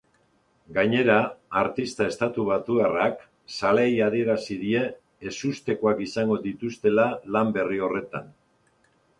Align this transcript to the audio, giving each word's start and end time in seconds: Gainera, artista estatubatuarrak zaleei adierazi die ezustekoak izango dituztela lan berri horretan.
Gainera, 0.75 1.17
artista 1.59 2.07
estatubatuarrak 2.13 3.21
zaleei 3.57 3.93
adierazi 4.07 4.59
die 4.63 4.83
ezustekoak 5.33 6.03
izango 6.07 6.39
dituztela 6.49 7.09
lan 7.37 7.57
berri 7.61 7.85
horretan. 7.89 8.35